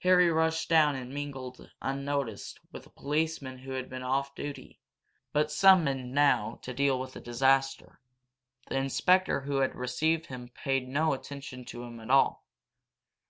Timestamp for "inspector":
8.76-9.42